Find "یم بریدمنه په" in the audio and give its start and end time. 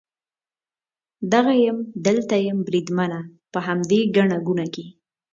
2.47-3.59